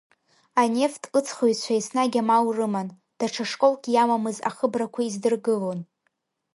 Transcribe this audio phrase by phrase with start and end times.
[0.61, 5.79] Анефт ыҵхыҩцәа еснагь амал рыман, даҽа школк иамамыз ахыбрақәа издыргылон.